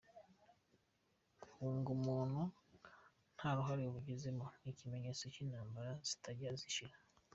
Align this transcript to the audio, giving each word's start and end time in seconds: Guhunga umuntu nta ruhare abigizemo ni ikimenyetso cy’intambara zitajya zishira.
Guhunga 1.41 1.89
umuntu 1.97 2.41
nta 3.35 3.49
ruhare 3.57 3.81
abigizemo 3.89 4.45
ni 4.61 4.69
ikimenyetso 4.73 5.23
cy’intambara 5.33 5.91
zitajya 6.09 6.51
zishira. 6.61 6.95